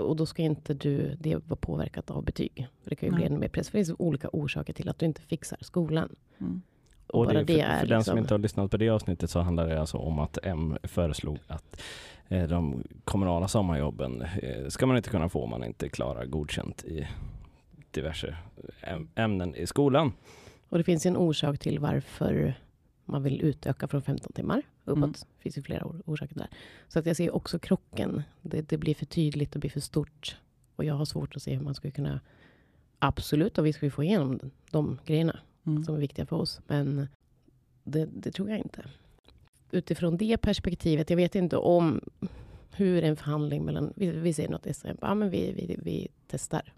[0.00, 2.68] Och då ska inte du, det vara påverkat av betyg.
[2.82, 3.18] För det kan ju Nej.
[3.18, 3.70] bli ännu mer press.
[3.70, 6.16] För det finns olika orsaker till att du inte fixar skolan.
[6.38, 6.62] Mm.
[7.06, 9.30] Och det, för, det är för den som liksom- inte har lyssnat på det avsnittet
[9.30, 11.82] så handlar det alltså om att M föreslog att
[12.28, 16.84] eh, de kommunala sommarjobben eh, ska man inte kunna få om man inte klarar godkänt
[16.84, 17.06] i
[17.94, 18.36] diverse
[18.82, 20.12] äm- ämnen i skolan.
[20.68, 22.54] Och det finns ju en orsak till varför
[23.04, 24.96] man vill utöka från 15 timmar uppåt.
[24.96, 25.12] Mm.
[25.12, 26.48] Det finns ju flera or- orsaker där.
[26.88, 28.22] Så att jag ser också krocken.
[28.42, 30.36] Det, det blir för tydligt, det blir för stort.
[30.76, 32.20] Och jag har svårt att se hur man skulle kunna...
[32.98, 35.84] Absolut, och vi ska ju få igenom de, de grejerna Mm.
[35.84, 36.60] som är viktiga för oss.
[36.66, 37.08] Men
[37.84, 38.84] det, det tror jag inte.
[39.70, 42.00] Utifrån det perspektivet, jag vet inte om
[42.70, 43.92] hur en förhandling mellan...
[43.96, 46.72] Vi, vi säger något SM, ja men vi, vi, vi testar.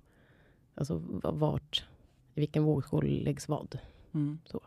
[0.76, 1.84] Alltså vart,
[2.34, 3.78] i vilken vågskål läggs vad.
[4.14, 4.38] Mm.
[4.44, 4.60] Så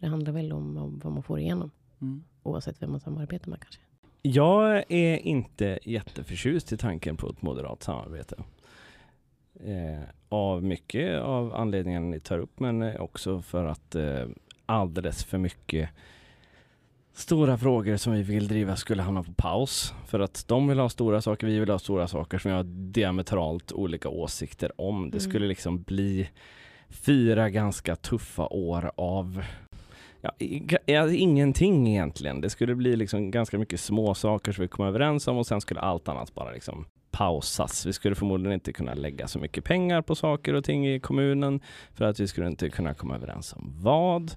[0.00, 2.24] det handlar väl om, om vad man får igenom, Mm.
[2.42, 3.80] oavsett vem man samarbetar med kanske.
[4.22, 8.36] Jag är inte jätteförtjust i tanken på ett moderat samarbete.
[9.64, 14.26] Eh, av mycket av anledningen ni tar upp men också för att eh,
[14.66, 15.90] alldeles för mycket
[17.16, 19.94] stora frågor som vi vill driva skulle hamna på paus.
[20.06, 22.64] För att de vill ha stora saker, vi vill ha stora saker som vi har
[22.92, 25.10] diametralt olika åsikter om.
[25.10, 25.30] Det Mm.
[25.30, 26.28] skulle liksom bli
[26.88, 29.42] fyra ganska tuffa år av
[30.86, 32.40] ja, ingenting egentligen.
[32.40, 35.60] Det skulle bli liksom ganska mycket små saker som vi kom överens om och sen
[35.60, 37.86] skulle allt annat bara liksom pausas.
[37.86, 41.60] Vi skulle förmodligen inte kunna lägga så mycket pengar på saker och ting i kommunen
[41.94, 44.34] för att vi skulle inte kunna komma överens om vad.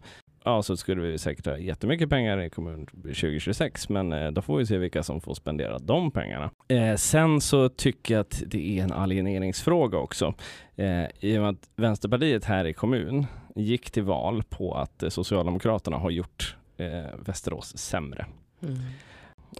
[0.49, 4.57] Ja, så skulle vi säkert ha jättemycket pengar i kommun 2026, men eh, då får
[4.57, 6.51] vi se vilka som får spendera de pengarna.
[6.67, 10.33] Eh, sen så tycker jag att det är en alieneringsfråga också.
[10.75, 15.09] Eh, I och med att Vänsterpartiet här i kommun gick till val på att eh,
[15.09, 18.25] Socialdemokraterna har gjort eh, Västerås sämre.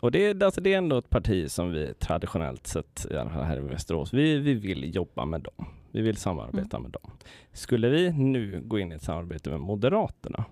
[0.02, 3.62] Och det, är- alltså det är ändå ett parti som vi traditionellt sett, här i
[3.62, 5.66] Västerås, vi, vi vill jobba med dem.
[5.92, 7.12] Vi vill samarbeta med dem.
[7.54, 10.46] Skulle vi nu gå in i ett samarbete med Moderaterna,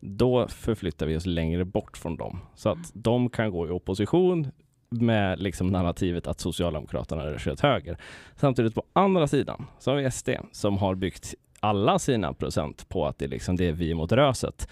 [0.00, 2.38] då förflyttar vi oss längre bort från dem.
[2.54, 4.46] Så att de kan gå i opposition
[4.88, 7.98] med liksom narrativet att Socialdemokraterna är kört höger.
[8.36, 13.06] Samtidigt på andra sidan så har vi SD som har byggt alla sina procent på
[13.06, 14.68] att det, liksom, det är vi mot röset.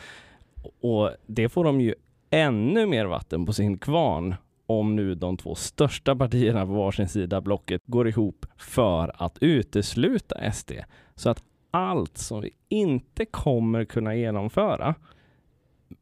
[0.81, 1.95] Och det får de ju
[2.31, 4.35] ännu mer vatten på sin kvarn
[4.67, 10.53] om nu de två största partierna på varsin sida blocket går ihop för att utesluta
[10.53, 10.73] SD.
[11.15, 14.95] Så att allt som vi inte kommer kunna genomföra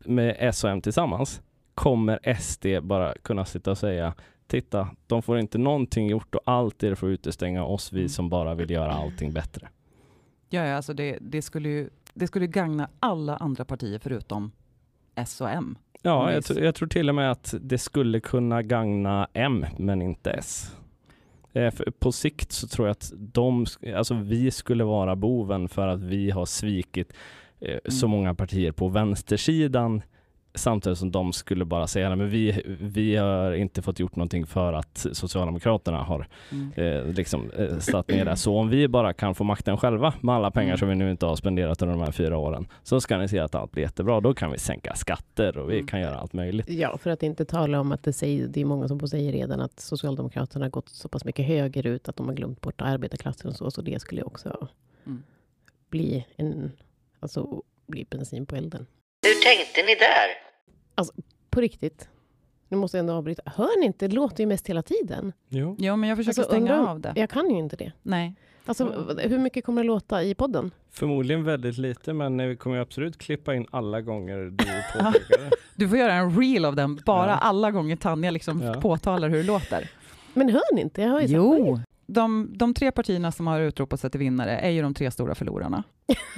[0.04, 1.42] med S och M tillsammans
[1.74, 4.14] kommer SD bara kunna sitta och säga
[4.52, 8.08] Titta, de får inte någonting gjort och allt är det för att utestänga oss vi
[8.08, 9.68] som bara vill göra allting bättre.
[10.48, 14.52] Ja, ja, alltså det, det, skulle ju, det skulle gagna alla andra partier förutom
[15.14, 15.78] S och M.
[16.02, 20.30] Ja, jag, jag tror till och med att det skulle kunna gagna M, men inte
[20.30, 20.76] S.
[21.52, 26.02] Eh, på sikt så tror jag att de, alltså vi skulle vara boven för att
[26.02, 27.12] vi har svikit
[27.62, 28.18] eh, så Mm.
[28.18, 30.02] många partier på vänstersidan
[30.54, 34.46] Samtidigt som de skulle bara säga, "Nej, men vi, vi har inte fått gjort någonting
[34.46, 36.72] för att Socialdemokraterna har Mm.
[36.76, 38.36] eh, liksom, eh, satt ner det.
[38.36, 40.78] Så om vi bara kan få makten själva med alla pengar Mm.
[40.78, 43.38] som vi nu inte har spenderat under de här fyra åren så ska ni se
[43.38, 44.20] att allt blir jättebra.
[44.20, 45.86] Då kan vi sänka skatter och vi Mm.
[45.86, 46.68] kan göra allt möjligt.
[46.70, 49.60] Ja, för att inte tala om att det, säger, det är många som säger redan
[49.60, 53.56] att Socialdemokraterna har gått så pass mycket högerut att de har glömt bort arbetarklassen och
[53.56, 53.70] så.
[53.70, 54.68] Så det skulle också
[55.06, 55.22] Mm.
[55.90, 56.72] bli en,
[57.22, 58.86] alltså bli bensin på elden.
[59.26, 60.42] Hur tänkte ni där?
[61.50, 62.08] På riktigt.
[62.68, 63.42] Nu måste jag ändå avbryta.
[63.46, 64.08] Hör ni inte?
[64.08, 65.32] Det låter ju mest hela tiden.
[65.48, 65.76] Jo.
[65.78, 67.12] Jo, men jag försöker Alltså, stänga undrar- av det.
[67.16, 67.92] Jag kan ju inte det.
[68.02, 68.34] Nej.
[68.66, 68.84] Alltså,
[69.18, 70.70] hur mycket kommer det låta i podden?
[70.90, 75.50] Förmodligen väldigt lite men vi kommer absolut klippa in alla gånger du påpekar det.
[75.74, 77.36] Du får göra en reel av den, bara Ja.
[77.36, 78.74] alla gånger Tanja liksom Ja.
[78.80, 79.90] påtalar hur det låter.
[80.34, 81.02] Men hör ni inte?
[81.02, 81.80] Jag hör ju Jo!
[82.06, 85.34] De, de tre partierna som har utropat sig till vinnare är ju de tre stora
[85.34, 85.82] förlorarna.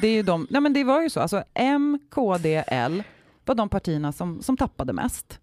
[0.00, 3.02] Det, är de, nej men det var ju så, alltså M, KD, L
[3.44, 5.40] var de partierna som, som tappade mest.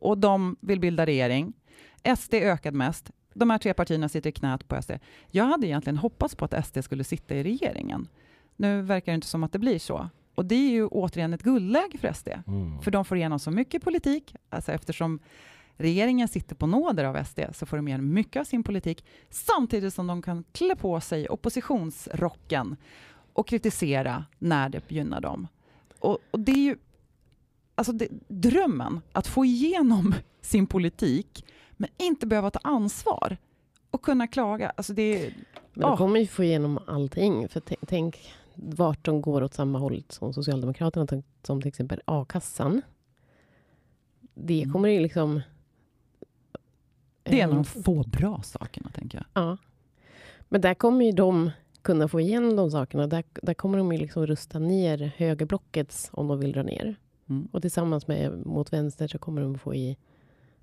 [0.00, 1.52] Och de vill bilda regering.
[2.16, 3.10] SD ökade mest.
[3.34, 4.90] De här tre partierna sitter i knät på SD.
[5.30, 8.08] Jag hade egentligen hoppats på att SD skulle sitta i regeringen.
[8.56, 10.08] Nu verkar det inte som att det blir så.
[10.34, 12.28] Och det är ju återigen ett guldläge för SD.
[12.46, 12.80] Mm.
[12.82, 15.18] För de får igenom så mycket politik, alltså eftersom
[15.76, 19.94] regeringen sitter på nåder av SD så får de igenom mycket av sin politik samtidigt
[19.94, 22.76] som de kan klä på sig oppositionsrocken
[23.32, 25.48] och kritisera när det gynnar dem.
[25.98, 26.76] Och, och det är ju
[27.74, 33.36] alltså det, drömmen att få igenom sin politik men inte behöva ta ansvar
[33.90, 34.72] och kunna klaga.
[34.76, 35.34] Alltså det är,
[35.74, 35.96] Men de Ja.
[35.96, 37.48] kommer ju få igenom allting.
[37.48, 42.82] För tänk, vart de går åt samma håll som Socialdemokraterna, som- som till exempel a-kassan.
[44.34, 44.72] Det Mm.
[44.72, 45.40] kommer ju liksom...
[47.36, 49.44] det är en av de få bra sakerna, tänker jag.
[49.44, 49.56] Ja.
[50.48, 51.50] Men där kommer ju de
[51.82, 53.06] kunna få igenom de sakerna.
[53.06, 56.96] Där, där kommer de ju liksom rusta ner högerblockets om de vill dra ner.
[57.28, 57.48] Mm.
[57.52, 59.96] Och tillsammans med mot vänster så kommer de få i...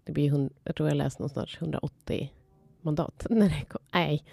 [0.03, 2.31] Det blir hund, jag tror jag läste någonstans 180
[2.81, 3.25] mandat.
[3.29, 4.23] När det kom, nej.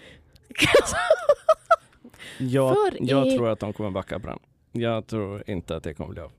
[2.39, 4.39] Jag, För jag i- tror att de kommer backa på den.
[4.71, 6.31] Jag tror inte att det kommer bli av.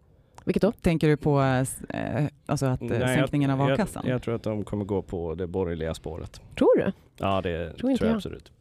[0.49, 0.73] Vilket då?
[0.73, 4.03] Tänker du på eh, alltså att, eh, Nej, sänkningen av a-kassan?
[4.07, 6.41] Jag, jag tror att de kommer gå på det borgerliga spåret.
[6.59, 6.93] Tror du?
[7.17, 8.17] Ja, det Tror tror, jag jag.
[8.17, 8.53] absolut.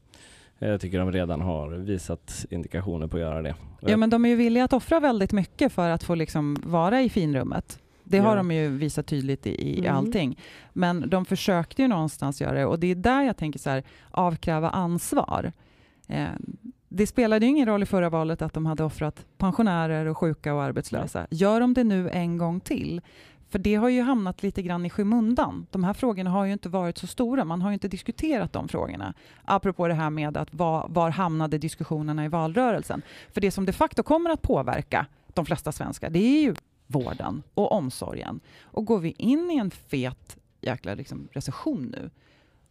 [0.60, 3.56] Jag tycker de redan har visat indikationer på att göra det.
[3.82, 7.02] Ja, men de är ju villiga att offra väldigt mycket för att få liksom vara
[7.02, 7.80] i finrummet.
[8.04, 8.36] Det har Ja.
[8.36, 9.96] de ju visat tydligt i, i Mm.
[9.96, 10.40] allting.
[10.74, 13.84] Men de försökte ju någonstans göra det och det är där jag tänker så här,
[14.12, 15.52] avkräva ansvar.
[16.08, 16.26] Eh,
[16.98, 20.54] det spelade ju ingen roll i förra valet att de hade offrat pensionärer och sjuka
[20.54, 21.28] och arbetslösa.
[21.30, 23.02] Gör de det nu en gång till?
[23.50, 25.68] För det har ju hamnat lite grann i skymundan.
[25.72, 27.46] De här frågorna har ju inte varit så stora.
[27.46, 29.14] Man har ju inte diskuterat de frågorna.
[29.46, 33.02] Apropå det här med att var, var hamnade diskussionerna i valrörelsen?
[33.34, 36.56] För det som de facto kommer att påverka de flesta svenskar, det är ju
[36.88, 38.40] vården och omsorgen.
[38.64, 42.10] Och går vi in i en fet jäkla liksom recession nu,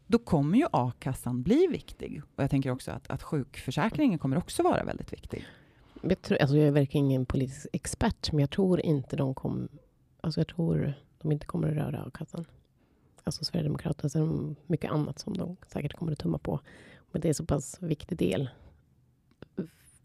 [0.07, 2.23] då kommer ju a-kassan bli viktig.
[2.37, 5.47] Och jag tänker också att, att sjukförsäkringen kommer också vara väldigt viktig.
[6.03, 9.69] Jag, tror, alltså jag är verkligen ingen politisk expert, men jag tror inte de kommer...
[10.21, 12.45] Alltså jag tror de inte kommer att röra a-kassan.
[13.25, 16.61] Alltså Sverigedemokraterna, sen mycket annat som de säkert kommer att tumma på.
[17.13, 18.49] Men det är så pass viktig del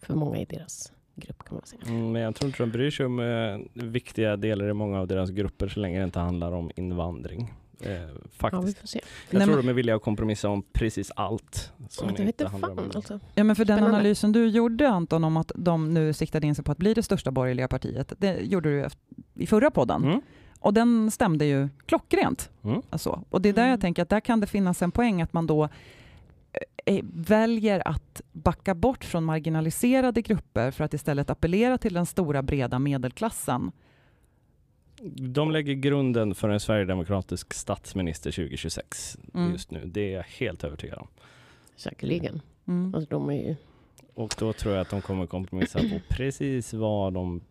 [0.02, 1.82] för många i deras grupp kan man säga.
[1.88, 5.08] Mm, Men jag tror inte de bryr sig om eh, viktiga delar i många av
[5.08, 7.54] deras grupper så länge det inte handlar om invandring.
[7.86, 8.78] Eh, Ja, vi faktiskt.
[8.80, 9.00] får se.
[9.30, 11.72] jag Nej, tror men- de är villiga att kompromissa om precis allt.
[11.90, 13.20] Som Jag vet inte handlar fan om alltså.
[13.36, 13.98] Ja, men för den Spännande.
[13.98, 17.04] analysen du gjorde Anton om att de nu siktade in sig på att bli det
[17.04, 19.02] största borgerliga partiet, det gjorde du efter-
[19.36, 20.04] i förra podden.
[20.04, 20.22] Mm.
[20.60, 22.50] Och den stämde ju klockrent.
[22.64, 22.82] Mm.
[22.90, 23.24] Alltså.
[23.30, 23.72] Och det är där Mm.
[23.72, 25.70] jag tänker att där kan det finnas en poäng att man då
[26.86, 32.42] eh, väljer att backa bort från marginaliserade grupper för att istället appellera till den stora
[32.44, 33.72] breda medelklassen.
[35.16, 39.52] De lägger grunden för en sverigedemokratisk statsminister 2026 Mm.
[39.52, 39.86] just nu.
[39.86, 41.08] Det är jag helt övertygad om.
[41.76, 42.42] Säkerligen.
[42.68, 42.96] Mm.
[42.96, 43.56] Alltså de är ju...
[44.14, 47.42] Och då tror jag att de kommer kompromissa på precis vad de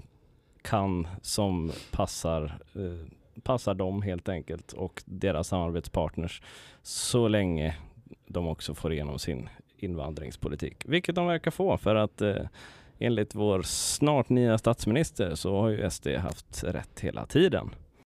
[0.63, 3.07] kan som passar, eh,
[3.43, 6.43] passar dem helt enkelt och deras samarbetspartners
[6.83, 7.77] så länge
[8.27, 10.83] de också får igenom sin invandringspolitik.
[10.87, 12.37] Vilket de verkar få för att eh,
[13.01, 17.71] enligt vår snart nya statsminister så har ju SD haft rätt hela tiden.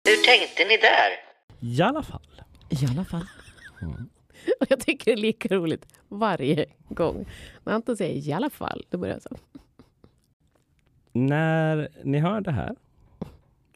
[0.04, 1.12] Hur tänkte ni där?
[1.60, 2.42] I alla fall.
[2.70, 3.26] I alla fall.
[3.82, 3.94] Mm.
[4.60, 7.26] Och jag tycker det är lika roligt varje gång.
[7.64, 9.38] När Anton säger i alla fall, då börjar jag så.
[11.12, 12.76] När ni hör det här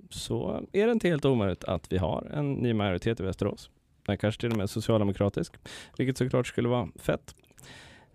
[0.10, 3.70] så är det inte helt omöjligt att vi har en ny majoritet i Västerås.
[4.06, 5.54] Den kanske till och med är socialdemokratisk,
[5.98, 7.36] vilket såklart skulle vara fett.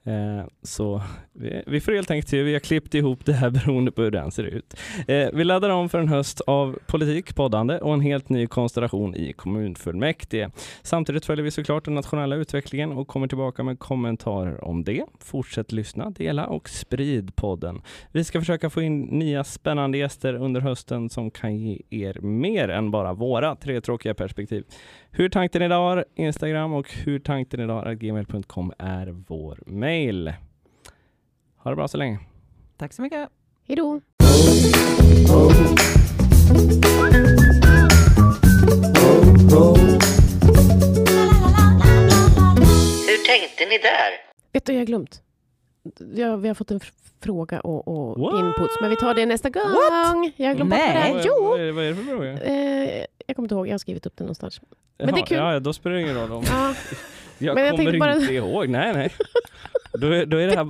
[0.05, 3.93] Eh, så vi, vi får helt enkelt se, vi har klippt ihop det här beroende
[3.93, 4.75] på hur den ser ut.
[5.09, 9.15] Eh, vi laddar om för en höst av politik, poddande och en helt ny konstellation
[9.15, 10.51] i kommunfullmäktige.
[10.83, 15.05] Samtidigt följer vi såklart den nationella utvecklingen och kommer tillbaka med kommentarer om det.
[15.19, 17.83] Fortsätt lyssna, dela och sprid podden.
[18.13, 22.69] Vi ska försöka få in nya spännande gäster under hösten som kan ge er mer
[22.69, 24.65] än bara våra tre tråkiga perspektiv.
[25.13, 30.33] Hur tanken idag Instagram och hur tanken idag gmail.com är vår mail.
[31.57, 32.19] Ha det bra så länge.
[32.77, 33.29] Tack så mycket.
[33.67, 34.01] Hej då!
[43.07, 44.11] Hur tänkte ni där?
[44.53, 45.23] Vet du, jag har glömt.
[46.15, 46.93] Ja, vi har fått en fr-
[47.23, 48.41] fråga och, och What?
[48.41, 49.63] inputs, men vi tar det nästa gång.
[50.37, 50.93] Jag har glömt bort Nej.
[50.95, 51.13] det här.
[51.15, 51.45] Vad- Jo!
[51.45, 52.31] Vad, är, vad är det för fråga?
[52.43, 54.61] Eh, jag kommer inte ihåg, jag har skrivit upp det någonstans.
[54.99, 55.37] Men det är Jaha, kul.
[55.39, 56.33] Ja, då spelar det ingen roll.
[56.33, 56.45] Om.
[56.49, 56.75] Ja,
[57.39, 58.69] Jag Men jag kommer bara- inte ihåg.
[58.69, 59.11] Nej, nej.
[59.93, 60.65] Då är, då är det här